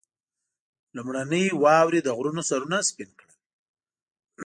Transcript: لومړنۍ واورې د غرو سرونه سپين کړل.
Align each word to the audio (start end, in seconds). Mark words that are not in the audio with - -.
لومړنۍ 0.95 1.45
واورې 1.63 1.99
د 2.03 2.07
غرو 2.17 2.41
سرونه 2.49 2.77
سپين 2.89 3.09
کړل. 3.19 3.31